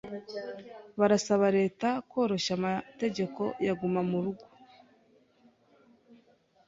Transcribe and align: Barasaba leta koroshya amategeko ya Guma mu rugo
Barasaba 0.99 1.47
leta 1.57 1.87
koroshya 2.11 2.51
amategeko 2.59 3.41
ya 3.65 3.73
Guma 3.79 4.01
mu 4.09 4.19
rugo 4.23 4.45